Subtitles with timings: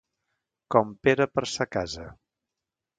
[0.77, 2.11] Com Pere per sa casa.